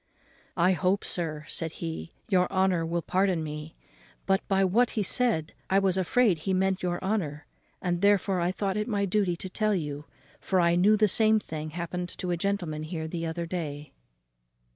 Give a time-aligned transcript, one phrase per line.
[0.57, 3.75] "I hope, sir," said he, "your honour will pardon me,
[4.25, 7.45] but, by what he said, I was afraid he meant your honour;
[7.83, 10.05] and therefore I thought it my duty to tell you;
[10.39, 13.91] for I knew the same thing happen to a gentleman here the other day."